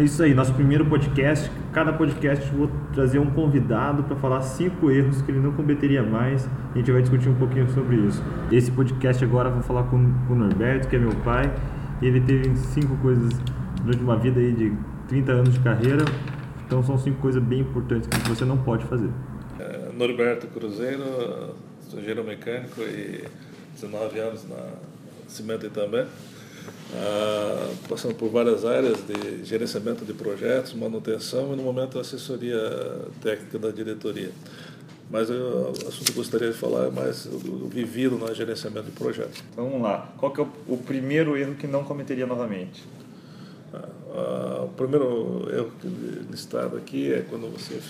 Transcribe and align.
É 0.00 0.02
isso 0.02 0.22
aí, 0.22 0.32
nosso 0.32 0.54
primeiro 0.54 0.86
podcast. 0.86 1.50
Cada 1.74 1.92
podcast 1.92 2.50
vou 2.52 2.70
trazer 2.94 3.18
um 3.18 3.30
convidado 3.32 4.02
para 4.04 4.16
falar 4.16 4.40
cinco 4.40 4.90
erros 4.90 5.20
que 5.20 5.30
ele 5.30 5.40
não 5.40 5.52
cometeria 5.52 6.02
mais. 6.02 6.48
A 6.74 6.78
gente 6.78 6.90
vai 6.90 7.02
discutir 7.02 7.28
um 7.28 7.34
pouquinho 7.34 7.68
sobre 7.68 7.96
isso. 7.96 8.24
Esse 8.50 8.70
podcast 8.70 9.22
agora 9.22 9.50
vou 9.50 9.62
falar 9.62 9.82
com, 9.82 9.98
com 10.26 10.32
o 10.32 10.36
Norberto, 10.36 10.88
que 10.88 10.96
é 10.96 10.98
meu 10.98 11.14
pai. 11.16 11.54
Ele 12.00 12.18
teve 12.18 12.56
cinco 12.56 12.96
coisas 12.96 13.28
durante 13.82 14.02
uma 14.02 14.16
vida 14.16 14.40
aí 14.40 14.54
de 14.54 14.72
30 15.06 15.32
anos 15.32 15.52
de 15.52 15.60
carreira. 15.60 16.06
Então 16.66 16.82
são 16.82 16.96
cinco 16.96 17.20
coisas 17.20 17.42
bem 17.42 17.60
importantes 17.60 18.08
que 18.08 18.26
você 18.26 18.46
não 18.46 18.56
pode 18.56 18.86
fazer. 18.86 19.10
É, 19.58 19.90
Norberto 19.94 20.46
Cruzeiro, 20.46 21.54
engenheiro 21.92 22.24
mecânico 22.24 22.80
e 22.80 23.22
19 23.74 24.18
anos 24.18 24.48
na 24.48 24.64
Cimento 25.28 25.68
também. 25.68 26.06
Ah, 26.92 27.72
passando 27.88 28.14
por 28.14 28.28
várias 28.30 28.64
áreas 28.64 28.98
de 29.06 29.44
gerenciamento 29.44 30.04
de 30.04 30.12
projetos, 30.12 30.74
manutenção 30.74 31.52
e 31.52 31.56
no 31.56 31.62
momento 31.62 31.98
assessoria 31.98 32.58
técnica 33.22 33.58
da 33.58 33.70
diretoria. 33.70 34.30
Mas 35.08 35.28
eu, 35.28 35.36
o 35.36 35.88
assunto 35.88 36.04
que 36.04 36.10
eu 36.10 36.16
gostaria 36.16 36.50
de 36.50 36.56
falar 36.56 36.86
é 36.86 36.90
mais 36.90 37.26
do, 37.26 37.68
vivido 37.68 38.16
no 38.16 38.32
gerenciamento 38.34 38.86
de 38.86 38.92
projetos. 38.92 39.42
Então, 39.52 39.64
vamos 39.64 39.82
lá. 39.82 40.12
Qual 40.18 40.32
que 40.32 40.40
é 40.40 40.44
o, 40.44 40.48
o 40.74 40.78
primeiro 40.78 41.36
erro 41.36 41.54
que 41.54 41.66
não 41.66 41.84
cometeria 41.84 42.26
novamente? 42.26 42.84
Ah, 43.72 43.88
ah, 44.14 44.62
o 44.64 44.68
primeiro 44.68 45.48
erro 45.52 45.70
listado 46.30 46.76
aqui 46.76 47.12
é 47.12 47.24
quando 47.28 47.50
você 47.50 47.80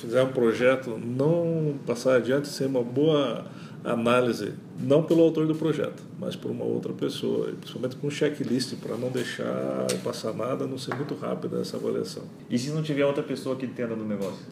fizer 0.00 0.22
um 0.22 0.32
projeto, 0.32 0.98
não 0.98 1.74
passar 1.86 2.16
adiante 2.16 2.48
sem 2.48 2.66
uma 2.66 2.82
boa 2.82 3.44
análise, 3.84 4.52
não 4.78 5.02
pelo 5.02 5.22
autor 5.22 5.46
do 5.46 5.54
projeto, 5.54 6.02
mas 6.18 6.36
por 6.36 6.50
uma 6.50 6.64
outra 6.64 6.92
pessoa, 6.92 7.52
principalmente 7.60 7.96
com 7.96 8.06
um 8.06 8.10
checklist 8.10 8.74
para 8.76 8.96
não 8.96 9.10
deixar 9.10 9.86
passar 10.04 10.32
nada, 10.34 10.66
não 10.66 10.78
ser 10.78 10.94
muito 10.94 11.14
rápida 11.14 11.60
essa 11.60 11.76
avaliação. 11.76 12.24
E 12.48 12.58
se 12.58 12.70
não 12.70 12.82
tiver 12.82 13.04
outra 13.04 13.22
pessoa 13.22 13.56
que 13.56 13.64
entenda 13.64 13.94
do 13.94 14.04
negócio? 14.04 14.44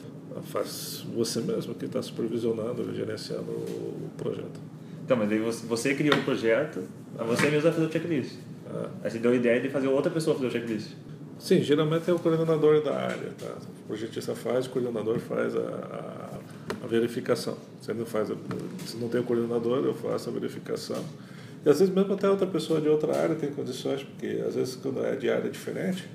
Faz 0.45 1.05
você 1.15 1.41
mesmo 1.41 1.75
que 1.75 1.87
está 1.87 2.01
supervisionando, 2.01 2.95
gerenciando 2.95 3.51
o 3.51 4.11
projeto. 4.17 4.61
Então, 5.05 5.17
mas 5.17 5.33
aí 5.33 5.39
você, 5.39 5.67
você 5.67 5.95
criou 5.95 6.17
o 6.17 6.23
projeto, 6.23 6.83
você 7.27 7.51
mesmo 7.51 7.63
vai 7.63 7.73
fazer 7.73 7.87
o 7.87 7.93
checklist. 7.93 8.37
Ah. 8.71 8.89
Aí 9.03 9.11
você 9.11 9.19
deu 9.19 9.33
a 9.33 9.35
ideia 9.35 9.61
de 9.61 9.69
fazer 9.69 9.89
outra 9.89 10.11
pessoa 10.11 10.37
fazer 10.37 10.49
o 10.49 10.51
checklist. 10.51 10.91
Sim, 11.39 11.63
geralmente 11.63 12.11
é 12.11 12.13
o 12.13 12.19
coordenador 12.19 12.83
da 12.83 12.95
área. 12.95 13.31
Tá? 13.39 13.55
O 13.85 13.87
projetista 13.87 14.35
faz, 14.35 14.67
o 14.67 14.71
coordenador 14.71 15.19
faz 15.19 15.55
a, 15.57 15.61
a 15.61 16.38
verificação. 16.89 17.57
Você 17.81 17.93
não 17.93 18.07
faz, 18.07 18.29
se 18.87 18.97
não 18.97 19.09
tem 19.09 19.21
o 19.21 19.25
coordenador, 19.25 19.85
eu 19.85 19.95
faço 19.95 20.29
a 20.31 20.33
verificação. 20.33 21.03
E 21.65 21.69
às 21.69 21.81
vezes 21.81 21.93
mesmo 21.93 22.15
até 22.15 22.29
outra 22.29 22.47
pessoa 22.47 22.81
de 22.81 22.89
outra 22.89 23.17
área 23.17 23.35
tem 23.35 23.51
condições, 23.51 24.03
porque 24.03 24.43
às 24.47 24.55
vezes 24.55 24.77
quando 24.77 25.05
é 25.05 25.17
de 25.17 25.29
área 25.29 25.51
diferente, 25.51 26.09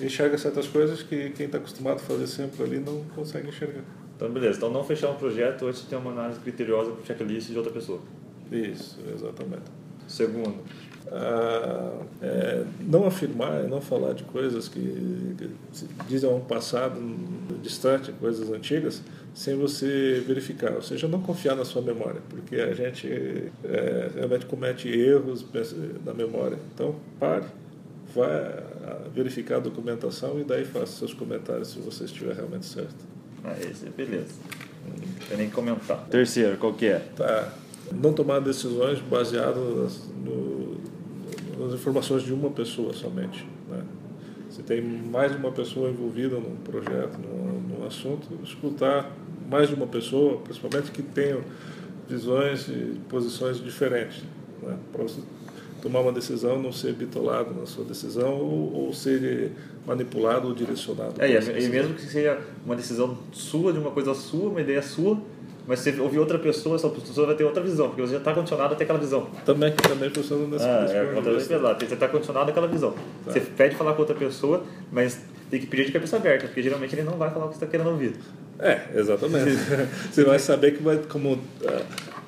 enxerga 0.00 0.36
certas 0.36 0.66
coisas 0.66 1.02
que 1.02 1.30
quem 1.30 1.46
está 1.46 1.58
acostumado 1.58 1.96
a 1.96 2.00
fazer 2.00 2.26
sempre 2.26 2.62
ali 2.62 2.78
não 2.78 3.04
consegue 3.14 3.48
enxergar. 3.48 3.84
Então, 4.16 4.30
beleza. 4.30 4.56
Então, 4.56 4.70
não 4.70 4.82
fechar 4.82 5.10
um 5.10 5.16
projeto 5.16 5.66
antes 5.66 5.82
de 5.82 5.88
ter 5.88 5.96
uma 5.96 6.10
análise 6.10 6.40
criteriosa 6.40 6.90
com 6.90 7.04
checklist 7.04 7.50
de 7.50 7.58
outra 7.58 7.72
pessoa. 7.72 8.00
Isso, 8.50 8.98
exatamente. 9.14 9.64
Segundo, 10.08 10.56
ah, 11.12 12.02
é, 12.22 12.64
não 12.80 13.06
afirmar 13.06 13.64
e 13.64 13.68
não 13.68 13.80
falar 13.80 14.12
de 14.12 14.24
coisas 14.24 14.68
que, 14.68 14.80
que 15.38 15.50
dizem 16.08 16.28
um 16.30 16.40
passado 16.40 17.00
distante, 17.62 18.12
coisas 18.12 18.50
antigas, 18.50 19.02
sem 19.34 19.56
você 19.56 20.22
verificar, 20.26 20.72
ou 20.72 20.82
seja, 20.82 21.06
não 21.06 21.20
confiar 21.20 21.54
na 21.54 21.64
sua 21.64 21.82
memória, 21.82 22.20
porque 22.28 22.56
a 22.56 22.72
gente 22.74 23.52
é, 23.64 24.10
realmente 24.14 24.46
comete 24.46 24.88
erros 24.88 25.44
na 26.04 26.14
memória. 26.14 26.58
Então, 26.74 26.96
pare, 27.20 27.44
vá 28.14 28.62
verificar 29.14 29.56
a 29.56 29.60
documentação 29.60 30.38
e 30.38 30.44
daí 30.44 30.64
faça 30.64 30.98
seus 30.98 31.14
comentários 31.14 31.68
se 31.68 31.78
você 31.78 32.04
estiver 32.04 32.34
realmente 32.34 32.66
certo. 32.66 32.94
Ah, 33.42 33.56
esse 33.60 33.86
é 33.86 33.90
beleza. 33.90 34.34
Não 34.86 35.26
tem 35.28 35.38
nem 35.38 35.50
comentar. 35.50 36.06
Terceiro, 36.08 36.56
qual 36.58 36.74
que 36.74 36.86
é? 36.86 36.98
Tá. 37.16 37.52
Não 37.92 38.12
tomar 38.12 38.40
decisões 38.40 38.98
baseadas 39.00 40.00
no, 40.24 40.55
nas 41.66 41.74
informações 41.74 42.22
de 42.22 42.32
uma 42.32 42.50
pessoa 42.50 42.92
somente. 42.92 43.46
Né? 43.68 43.82
Se 44.50 44.62
tem 44.62 44.80
mais 44.80 45.34
uma 45.34 45.50
pessoa 45.50 45.90
envolvida 45.90 46.36
num 46.36 46.56
projeto, 46.56 47.18
num, 47.18 47.60
num 47.60 47.86
assunto, 47.86 48.26
escutar 48.42 49.12
mais 49.50 49.68
de 49.68 49.74
uma 49.74 49.86
pessoa, 49.86 50.38
principalmente 50.38 50.90
que 50.90 51.02
tenham 51.02 51.40
visões 52.08 52.68
e 52.68 53.00
posições 53.08 53.62
diferentes, 53.62 54.22
né? 54.62 54.76
para 54.92 55.02
você 55.02 55.20
tomar 55.82 56.00
uma 56.00 56.12
decisão, 56.12 56.60
não 56.60 56.72
ser 56.72 56.94
bitolado 56.94 57.54
na 57.54 57.66
sua 57.66 57.84
decisão 57.84 58.34
ou, 58.34 58.72
ou 58.72 58.92
ser 58.94 59.52
manipulado 59.86 60.48
ou 60.48 60.54
direcionado. 60.54 61.20
É, 61.20 61.30
e 61.30 61.68
mesmo 61.68 61.94
que 61.94 62.02
seja 62.02 62.40
uma 62.64 62.74
decisão 62.74 63.18
sua, 63.32 63.72
de 63.72 63.78
uma 63.78 63.90
coisa 63.90 64.14
sua, 64.14 64.48
uma 64.50 64.60
ideia 64.60 64.82
sua, 64.82 65.20
mas 65.66 65.80
se 65.80 65.98
ouvir 66.00 66.18
outra 66.18 66.38
pessoa, 66.38 66.76
essa 66.76 66.88
pessoa 66.88 67.26
vai 67.26 67.36
ter 67.36 67.44
outra 67.44 67.62
visão, 67.62 67.88
porque 67.88 68.02
você 68.02 68.12
já 68.12 68.18
está 68.18 68.32
condicionado 68.32 68.74
a 68.74 68.76
ter 68.76 68.84
aquela 68.84 68.98
visão. 68.98 69.26
Também, 69.44 69.72
também 69.72 70.10
funciona 70.10 70.46
nessa 70.46 70.64
ah, 70.64 70.86
é, 70.88 71.38
pesado. 71.40 71.86
Você 71.86 71.94
está 71.94 72.08
condicionado 72.08 72.50
àquela 72.50 72.68
visão. 72.68 72.92
Tá. 73.24 73.32
Você 73.32 73.40
pede 73.40 73.74
falar 73.74 73.94
com 73.94 74.00
outra 74.00 74.14
pessoa, 74.14 74.62
mas 74.92 75.20
tem 75.50 75.58
que 75.58 75.66
pedir 75.66 75.86
de 75.86 75.92
cabeça 75.92 76.16
aberta, 76.16 76.46
porque 76.46 76.62
geralmente 76.62 76.94
ele 76.94 77.02
não 77.02 77.16
vai 77.16 77.30
falar 77.30 77.46
o 77.46 77.48
que 77.48 77.54
você 77.56 77.64
está 77.64 77.70
querendo 77.70 77.90
ouvir. 77.90 78.14
É, 78.58 78.80
exatamente. 78.94 79.50
você 80.10 80.24
vai 80.24 80.38
saber 80.38 80.76
que 80.76 80.82
vai, 80.82 80.98
como 80.98 81.38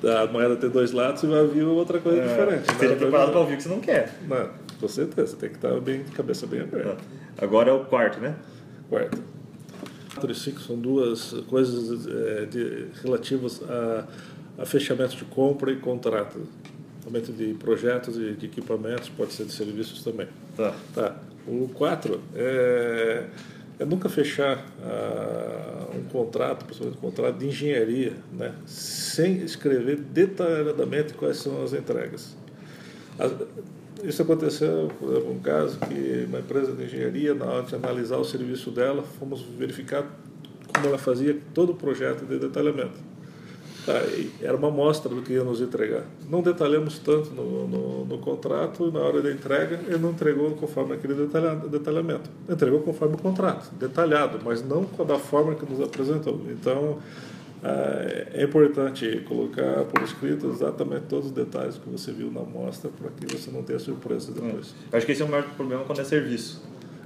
a, 0.03 0.21
a, 0.21 0.27
moeda 0.27 0.57
ter 0.57 0.69
dois 0.69 0.91
lados, 0.91 1.21
você 1.21 1.27
vai 1.27 1.41
ouvir 1.41 1.63
outra 1.63 1.99
coisa 1.99 2.21
é, 2.21 2.27
diferente. 2.27 2.77
Seja 2.77 2.95
preparado 2.95 3.31
para 3.31 3.39
ouvir 3.39 3.53
o 3.53 3.57
que 3.57 3.63
você 3.63 3.69
não 3.69 3.79
quer. 3.79 4.13
Não, 4.27 4.49
com 4.79 4.87
certeza. 4.87 5.27
Você 5.27 5.35
tem 5.37 5.49
que 5.49 5.55
estar 5.55 5.79
bem, 5.79 6.03
cabeça 6.15 6.45
bem 6.45 6.61
aberta. 6.61 6.95
Tá. 6.95 7.45
Agora 7.45 7.69
é 7.69 7.73
o 7.73 7.85
quarto, 7.85 8.19
né? 8.19 8.35
Quarto. 8.89 9.28
4 10.19 10.31
e 10.31 10.35
5 10.35 10.59
são 10.61 10.77
duas 10.77 11.31
coisas 11.47 12.05
é, 12.05 12.45
de, 12.45 12.87
relativas 13.01 13.61
a, 13.63 14.05
a 14.61 14.65
fechamento 14.65 15.15
de 15.15 15.23
compra 15.25 15.71
e 15.71 15.77
contrato. 15.77 16.41
Aumento 17.05 17.31
de 17.31 17.53
projetos 17.53 18.17
e 18.17 18.33
de 18.33 18.45
equipamentos, 18.45 19.09
pode 19.09 19.31
ser 19.33 19.45
de 19.45 19.53
serviços 19.53 20.03
também. 20.03 20.27
Tá. 20.55 20.75
tá. 20.93 21.15
O 21.47 21.69
4 21.73 22.19
é, 22.35 23.25
é 23.79 23.85
nunca 23.85 24.09
fechar 24.09 24.57
uh, 24.57 25.97
um 25.97 26.03
contrato, 26.03 26.65
principalmente 26.65 26.97
um 26.97 27.01
contrato 27.01 27.37
de 27.37 27.47
engenharia, 27.47 28.13
né, 28.33 28.53
sem 28.65 29.37
escrever 29.37 29.95
detalhadamente 29.95 31.13
quais 31.13 31.37
são 31.37 31.63
as 31.63 31.73
entregas. 31.73 32.35
As, 33.17 33.31
isso 34.03 34.21
aconteceu, 34.21 34.89
por 34.99 35.09
exemplo, 35.09 35.31
um 35.31 35.39
caso 35.39 35.77
que 35.79 36.25
uma 36.27 36.39
empresa 36.39 36.71
de 36.73 36.83
engenharia, 36.83 37.33
na 37.33 37.45
hora 37.45 37.63
de 37.63 37.75
analisar 37.75 38.17
o 38.17 38.25
serviço 38.25 38.71
dela, 38.71 39.03
fomos 39.19 39.41
verificar 39.57 40.05
como 40.73 40.87
ela 40.87 40.97
fazia 40.97 41.37
todo 41.53 41.71
o 41.71 41.75
projeto 41.75 42.25
de 42.25 42.37
detalhamento. 42.37 43.09
Tá, 43.85 43.93
era 44.41 44.55
uma 44.55 44.67
amostra 44.67 45.13
do 45.13 45.21
que 45.21 45.33
ia 45.33 45.43
nos 45.43 45.61
entregar. 45.61 46.03
Não 46.29 46.41
detalhamos 46.41 46.99
tanto 46.99 47.31
no, 47.31 47.67
no, 47.67 48.05
no 48.05 48.17
contrato 48.19 48.91
na 48.91 48.99
hora 48.99 49.21
da 49.21 49.31
entrega 49.31 49.79
ele 49.87 49.97
não 49.97 50.11
entregou 50.11 50.51
conforme 50.51 50.93
aquele 50.93 51.13
detalha, 51.13 51.55
detalhamento. 51.55 52.29
Entregou 52.47 52.81
conforme 52.81 53.15
o 53.15 53.17
contrato, 53.17 53.73
detalhado, 53.75 54.39
mas 54.43 54.63
não 54.63 54.85
da 55.05 55.17
forma 55.17 55.55
que 55.55 55.65
nos 55.65 55.81
apresentou. 55.81 56.39
Então, 56.49 56.99
é, 57.61 58.27
é 58.33 58.43
importante 58.43 59.23
colocar 59.27 59.83
por 59.85 60.01
escrito 60.01 60.47
exatamente 60.47 61.03
todos 61.09 61.27
os 61.27 61.31
detalhes 61.31 61.77
que 61.77 61.89
você 61.89 62.11
viu 62.11 62.31
na 62.31 62.41
amostra 62.41 62.89
para 62.89 63.09
que 63.09 63.35
você 63.35 63.51
não 63.51 63.63
tenha 63.63 63.79
surpresa 63.79 64.31
depois. 64.31 64.73
É. 64.91 64.97
Acho 64.97 65.05
que 65.05 65.11
esse 65.11 65.21
é 65.21 65.25
o 65.25 65.29
maior 65.29 65.43
problema 65.55 65.83
quando 65.83 65.99
é 65.99 66.03
serviço. 66.03 66.63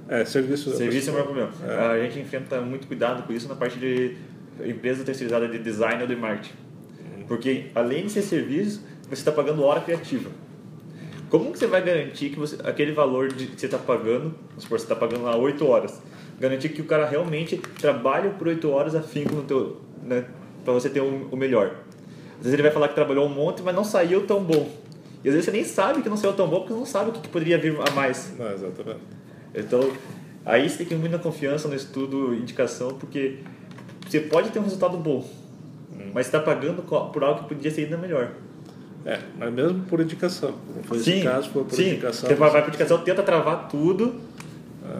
É, 0.08 0.24
serviço. 0.24 0.70
É 0.70 0.76
serviço 0.76 1.08
é 1.08 1.12
o 1.12 1.14
maior 1.14 1.26
problema. 1.26 1.50
É. 1.66 1.86
A 1.86 2.02
gente 2.04 2.20
enfrenta 2.20 2.60
muito 2.60 2.86
cuidado 2.86 3.26
com 3.26 3.32
isso 3.32 3.48
na 3.48 3.56
parte 3.56 3.78
de 3.78 4.16
empresa 4.64 5.02
terceirizada 5.02 5.48
de 5.48 5.58
design 5.58 6.00
ou 6.02 6.08
de 6.08 6.14
marketing. 6.14 6.54
Uhum. 7.00 7.24
Porque 7.26 7.66
além 7.74 8.04
de 8.04 8.12
ser 8.12 8.22
serviço, 8.22 8.82
você 9.02 9.14
está 9.14 9.32
pagando 9.32 9.62
hora 9.62 9.80
criativa. 9.80 10.30
Como 11.28 11.50
que 11.50 11.58
você 11.58 11.66
vai 11.66 11.82
garantir 11.82 12.30
que 12.30 12.38
você, 12.38 12.56
aquele 12.62 12.92
valor 12.92 13.26
de, 13.26 13.46
que 13.46 13.60
você 13.60 13.66
está 13.66 13.78
pagando, 13.78 14.34
vamos 14.50 14.62
supor, 14.62 14.78
você 14.78 14.84
está 14.84 14.94
pagando 14.94 15.24
lá 15.24 15.36
8 15.36 15.66
horas, 15.66 16.00
garantir 16.38 16.68
que 16.68 16.80
o 16.80 16.84
cara 16.84 17.06
realmente 17.06 17.56
trabalhe 17.56 18.30
por 18.30 18.46
8 18.46 18.70
horas 18.70 18.94
afinco 18.94 19.34
no 19.34 19.42
teu, 19.42 19.80
né, 20.00 20.26
para 20.64 20.72
você 20.72 20.88
ter 20.88 21.00
o, 21.00 21.28
o 21.30 21.36
melhor. 21.36 21.76
Às 22.32 22.38
vezes 22.38 22.54
ele 22.54 22.62
vai 22.62 22.70
falar 22.72 22.88
que 22.88 22.94
trabalhou 22.94 23.26
um 23.26 23.28
monte, 23.28 23.62
mas 23.62 23.74
não 23.74 23.84
saiu 23.84 24.26
tão 24.26 24.42
bom. 24.42 24.68
E 25.22 25.28
às 25.28 25.34
vezes 25.34 25.46
você 25.46 25.50
nem 25.50 25.64
sabe 25.64 26.02
que 26.02 26.08
não 26.08 26.16
saiu 26.16 26.32
tão 26.34 26.48
bom 26.48 26.60
porque 26.60 26.72
você 26.72 26.78
não 26.78 26.86
sabe 26.86 27.10
o 27.10 27.12
que, 27.12 27.20
que 27.20 27.28
poderia 27.28 27.58
vir 27.58 27.76
a 27.80 27.90
mais. 27.92 28.34
Não, 28.38 28.52
exatamente. 28.52 29.00
Então, 29.54 29.90
aí 30.44 30.68
você 30.68 30.78
tem 30.78 30.86
que 30.86 30.94
ter 30.94 31.00
muita 31.00 31.18
confiança 31.18 31.68
no 31.68 31.74
estudo, 31.74 32.34
indicação, 32.34 32.94
porque 32.94 33.38
você 34.06 34.20
pode 34.20 34.50
ter 34.50 34.58
um 34.58 34.62
resultado 34.62 34.96
bom, 34.96 35.24
hum. 35.92 36.10
mas 36.12 36.26
você 36.26 36.36
está 36.36 36.40
pagando 36.40 36.82
por 36.82 37.24
algo 37.24 37.42
que 37.42 37.54
podia 37.54 37.70
ser 37.70 37.84
ainda 37.84 37.96
melhor. 37.96 38.32
É, 39.06 39.18
mas 39.38 39.52
mesmo 39.52 39.82
por 39.82 40.00
indicação. 40.00 40.54
foi 40.84 40.98
sim, 40.98 41.12
esse 41.12 41.22
caso, 41.22 41.50
foi 41.50 41.64
por 41.64 41.74
sim. 41.74 41.90
indicação. 41.90 42.28
Você 42.28 42.34
vai 42.34 42.62
por 42.62 42.68
indicação, 42.68 42.98
tenta 42.98 43.22
travar 43.22 43.68
tudo, 43.68 44.20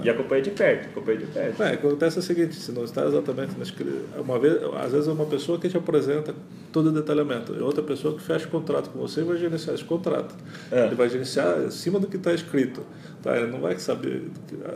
E 0.05 0.11
acompanha 0.11 0.43
de 0.43 0.51
perto, 0.51 0.89
acompanha 0.91 1.19
de 1.19 1.27
perto. 1.27 1.63
É, 1.63 1.73
acontece 1.73 2.19
o 2.19 2.23
seguinte, 2.23 2.55
se 2.57 2.71
não 2.73 2.85
está 2.85 3.05
exatamente 3.07 3.57
na 3.57 3.63
escrita, 3.63 3.93
uma 4.21 4.39
vez, 4.39 4.59
às 4.85 4.93
vezes 4.93 5.09
é 5.09 5.13
uma 5.13 5.25
pessoa 5.27 5.59
que 5.59 5.69
te 5.69 5.77
apresenta 5.77 6.35
todo 6.71 6.89
o 6.89 6.93
detalhamento, 6.93 7.55
e 7.55 7.61
outra 7.61 7.83
pessoa 7.83 8.15
que 8.15 8.23
fecha 8.23 8.47
o 8.47 8.51
contrato 8.51 8.91
com 8.91 8.99
você 8.99 9.23
e 9.23 9.25
vai 9.25 9.37
gerenciar 9.39 9.75
esse 9.75 9.85
contrato. 9.85 10.35
É. 10.71 10.87
Ele 10.87 10.95
vai 10.95 11.09
gerenciar 11.09 11.63
em 11.63 11.71
cima 11.71 11.99
do 11.99 12.07
que 12.07 12.17
está 12.17 12.33
escrito. 12.35 12.83
Tá? 13.23 13.37
Ele 13.37 13.47
não 13.51 13.61
vai 13.61 13.79
saber, 13.79 14.25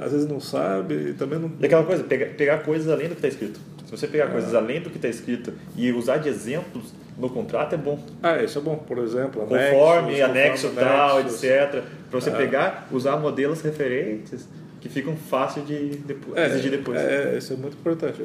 às 0.01 0.13
vezes 0.13 0.27
não 0.27 0.41
sabe 0.41 1.11
e 1.11 1.13
também 1.13 1.39
não... 1.39 1.53
E 1.61 1.67
aquela 1.67 1.85
coisa, 1.85 2.03
pegar, 2.05 2.27
pegar 2.35 2.59
coisas 2.63 2.89
além 2.91 3.09
do 3.09 3.11
que 3.11 3.19
está 3.19 3.29
escrito. 3.29 3.61
Se 3.85 3.91
você 3.91 4.07
pegar 4.07 4.25
É. 4.25 4.29
coisas 4.29 4.55
além 4.55 4.81
do 4.81 4.89
que 4.91 4.97
está 4.97 5.09
escrito 5.09 5.53
e 5.77 5.93
usar 5.93 6.17
de 6.19 6.29
exemplos 6.29 6.93
no 7.19 7.29
contrato, 7.29 7.75
é 7.75 7.79
bom. 7.79 7.99
Ah, 8.23 8.43
isso 8.43 8.59
é 8.59 8.63
bom, 8.63 8.77
por 8.77 8.99
exemplo, 8.99 9.43
Conforme, 9.47 10.23
anexos, 10.23 10.31
anexo 10.31 10.69
conforme 10.69 10.89
tal, 10.91 11.19
anexos. 11.19 11.43
etc. 11.45 11.83
Para 12.11 12.21
você 12.21 12.31
É. 12.31 12.37
pegar, 12.37 12.89
usar 12.93 13.17
modelos 13.17 13.61
referentes 13.61 14.47
que 14.81 14.89
ficam 14.89 15.17
fáceis 15.17 15.67
de 15.67 15.97
depo- 15.99 16.33
É, 16.37 16.47
exigir 16.47 16.71
depois. 16.71 16.99
É, 16.99 17.37
isso 17.39 17.53
é 17.53 17.57
muito 17.57 17.75
importante. 17.75 18.23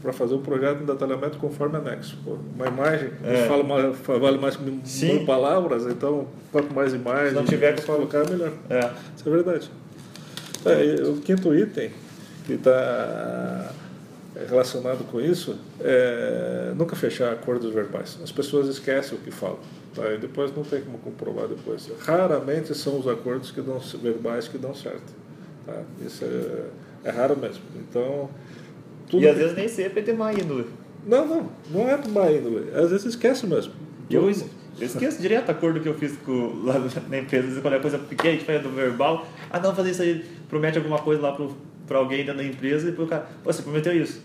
Para 0.00 0.12
fazer 0.12 0.34
um 0.34 0.42
projeto 0.42 0.78
de 0.78 0.84
detalhamento 0.84 1.38
conforme 1.38 1.76
anexo. 1.76 2.16
Pô, 2.24 2.36
Uma 2.54 2.68
imagem 2.68 3.10
É. 3.24 3.46
fala 3.48 3.64
mais, 3.64 3.96
vale 3.98 4.38
mais 4.38 4.56
que 4.56 4.62
mil 4.62 5.26
palavras, 5.26 5.86
então 5.86 6.28
quanto 6.52 6.72
mais 6.72 6.94
imagens 6.94 7.30
Se 7.30 7.34
não 7.34 7.44
tiver 7.44 7.74
que 7.74 7.82
colocar, 7.82 8.28
melhor. 8.30 8.52
É. 8.70 8.78
Isso 9.16 9.26
é 9.28 9.30
verdade. 9.30 9.70
É, 10.64 11.02
o 11.02 11.16
quinto 11.16 11.54
item 11.54 11.90
que 12.46 12.52
está 12.54 13.72
relacionado 14.48 15.04
com 15.10 15.20
isso 15.20 15.56
é 15.80 16.72
nunca 16.76 16.94
fechar 16.94 17.32
acordos 17.32 17.72
verbais. 17.72 18.18
As 18.22 18.30
pessoas 18.30 18.68
esquecem 18.68 19.18
o 19.18 19.20
que 19.20 19.30
falam. 19.30 19.58
Tá? 19.94 20.12
E 20.12 20.18
depois 20.18 20.54
não 20.54 20.62
tem 20.62 20.80
como 20.82 20.98
comprovar 20.98 21.48
depois. 21.48 21.88
Raramente 22.00 22.72
são 22.76 22.98
os 23.00 23.08
acordos 23.08 23.50
que 23.50 23.60
dão, 23.60 23.78
verbais 24.00 24.46
que 24.46 24.58
dão 24.58 24.74
certo. 24.74 25.12
Tá? 25.68 25.82
Isso 26.04 26.24
é, 26.24 27.08
é 27.08 27.10
raro 27.10 27.36
mesmo. 27.36 27.62
Então, 27.76 28.30
tudo 29.08 29.22
E 29.22 29.28
às 29.28 29.34
que- 29.36 29.42
vezes 29.42 29.56
nem 29.56 29.68
sempre 29.68 30.00
é 30.00 30.02
de 30.02 30.12
má 30.12 30.32
índole. 30.32 30.66
Não, 31.06 31.26
não. 31.26 31.48
Não 31.70 31.88
é 31.88 31.96
má 32.08 32.30
índole. 32.32 32.70
Às 32.74 32.90
vezes 32.90 33.06
esquece 33.06 33.46
mesmo. 33.46 33.72
Eu, 34.10 34.30
es- 34.30 34.46
eu 34.80 34.86
esqueço 34.86 35.20
direto 35.20 35.48
o 35.48 35.50
acordo 35.50 35.80
que 35.80 35.88
eu 35.88 35.94
fiz 35.94 36.16
com, 36.24 36.62
lá 36.64 36.78
na 37.08 37.18
empresa. 37.18 37.44
Às 37.44 37.48
vezes, 37.50 37.60
quando 37.62 37.74
é 37.74 37.78
coisa 37.78 37.98
pequena, 37.98 38.30
a 38.34 38.36
gente 38.36 38.46
faz 38.46 38.62
do 38.62 38.70
verbal. 38.70 39.26
Ah, 39.50 39.60
não, 39.60 39.74
fazer 39.74 39.90
isso 39.90 40.02
aí, 40.02 40.24
promete 40.48 40.78
alguma 40.78 40.98
coisa 40.98 41.20
lá 41.22 41.36
para 41.86 41.98
alguém 41.98 42.24
dentro 42.24 42.36
da 42.38 42.44
empresa 42.44 42.88
e 42.88 43.02
o 43.02 43.06
cara, 43.06 43.26
"Pô, 43.44 43.52
você 43.52 43.62
prometeu 43.62 43.94
isso. 43.94 44.22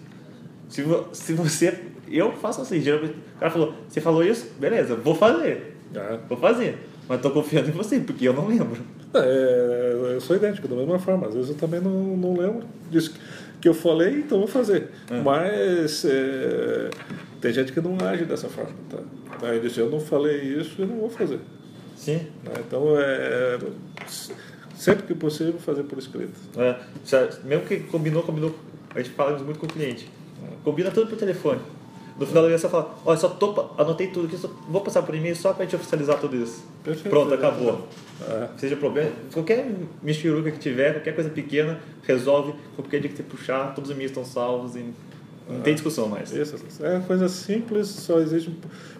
Se, 0.69 0.81
vo- 0.81 1.07
se 1.11 1.33
você. 1.33 1.77
Eu 2.09 2.31
faço 2.33 2.61
assim, 2.61 2.79
geralmente. 2.81 3.15
O 3.35 3.39
cara 3.39 3.51
falou, 3.51 3.73
você 3.87 3.99
falou 4.01 4.23
isso? 4.23 4.51
Beleza, 4.59 4.95
vou 4.95 5.15
fazer. 5.15 5.75
Ah, 5.95 6.17
Vou 6.27 6.37
fazer. 6.37 6.77
Mas 7.07 7.21
tô 7.21 7.31
confiando 7.31 7.69
em 7.69 7.73
você, 7.73 7.99
porque 7.99 8.27
eu 8.27 8.33
não 8.33 8.47
lembro. 8.47 8.81
É, 9.13 10.13
eu 10.13 10.21
sou 10.21 10.35
idêntico, 10.35 10.67
da 10.67 10.75
mesma 10.75 10.97
forma. 10.99 11.27
Às 11.27 11.33
vezes 11.33 11.49
eu 11.49 11.55
também 11.55 11.79
não, 11.79 12.17
não 12.17 12.37
lembro 12.37 12.63
disso 12.89 13.13
que 13.61 13.69
eu 13.69 13.73
falei, 13.73 14.19
então 14.19 14.39
vou 14.39 14.47
fazer. 14.47 14.89
Mas 15.23 16.03
é, 16.05 16.89
tem 17.39 17.53
gente 17.53 17.71
que 17.71 17.79
não 17.79 17.97
age 18.05 18.25
dessa 18.25 18.49
forma. 18.49 18.71
Tá? 18.89 18.97
Aí 19.47 19.59
diz, 19.59 19.77
eu 19.77 19.89
não 19.89 19.99
falei 19.99 20.41
isso 20.41 20.81
e 20.81 20.85
não 20.85 20.97
vou 20.97 21.09
fazer. 21.09 21.39
Sim. 21.95 22.27
né? 22.43 22.53
Então, 22.59 22.95
é, 22.97 23.57
sempre 24.75 25.03
que 25.03 25.13
possível, 25.13 25.59
fazer 25.59 25.83
por 25.83 25.97
escrito. 25.97 26.33
É, 26.57 26.77
mesmo 27.45 27.65
que 27.65 27.79
combinou, 27.81 28.23
combinou. 28.23 28.53
A 28.93 28.99
gente 28.99 29.11
fala 29.11 29.35
isso 29.35 29.45
muito 29.45 29.59
com 29.59 29.65
o 29.65 29.69
cliente. 29.69 30.09
Combina 30.63 30.91
tudo 30.91 31.07
por 31.07 31.17
telefone. 31.17 31.61
No 32.19 32.27
final 32.27 32.43
da 32.43 32.49
ligação 32.49 32.69
fala, 32.69 32.95
olha, 33.03 33.17
só 33.17 33.27
tô, 33.27 33.69
anotei 33.77 34.07
tudo 34.07 34.27
aqui, 34.27 34.37
só, 34.37 34.47
vou 34.69 34.81
passar 34.81 35.01
por 35.01 35.15
e-mail 35.15 35.35
só 35.35 35.51
pra 35.51 35.65
gente 35.65 35.75
oficializar 35.75 36.19
tudo 36.19 36.35
isso. 36.35 36.63
Perfeito. 36.83 37.09
Pronto, 37.09 37.33
acabou. 37.33 37.87
É. 38.21 38.49
Seja 38.57 38.75
problema, 38.75 39.11
qualquer 39.33 39.65
misturuca 40.01 40.51
que 40.51 40.59
tiver, 40.59 40.93
qualquer 40.93 41.15
coisa 41.15 41.29
pequena, 41.31 41.79
resolve. 42.03 42.53
Qualquer 42.75 42.99
dia 42.99 43.09
que 43.09 43.17
você 43.17 43.23
puxar, 43.23 43.73
todos 43.73 43.89
os 43.89 43.95
e-mails 43.95 44.11
estão 44.11 44.23
salvos 44.23 44.75
e 44.75 44.85
não 45.49 45.61
tem 45.61 45.73
discussão 45.73 46.07
mais. 46.07 46.31
Isso, 46.31 46.55
é 46.81 46.89
uma 46.97 47.01
coisa 47.01 47.27
simples, 47.27 47.87
só 47.87 48.19
exige 48.19 48.49
um 48.49 48.55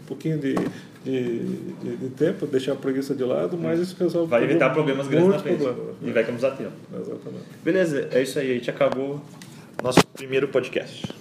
pouquinho 0.07 0.39
de, 0.39 0.55
de, 1.05 1.39
de, 1.39 1.95
de 1.97 2.09
tempo, 2.09 2.45
deixar 2.47 2.73
a 2.73 2.75
preguiça 2.75 3.13
de 3.15 3.23
lado, 3.23 3.57
mas 3.57 3.79
isso 3.79 3.95
resolve 3.97 4.29
Vai 4.29 4.43
evitar 4.43 4.71
problemas 4.71 5.07
grandes 5.07 5.29
na 5.29 5.39
frente. 5.39 5.61
problemas. 5.63 5.95
E 6.01 6.11
vai 6.11 6.23
economizar 6.23 6.57
tempo. 6.57 6.71
Exatamente. 6.93 7.45
Beleza, 7.63 8.09
é 8.11 8.21
isso 8.21 8.39
aí. 8.39 8.51
A 8.51 8.53
gente 8.55 8.69
acabou 8.69 9.21
nosso 9.81 10.05
primeiro 10.07 10.47
podcast. 10.47 11.13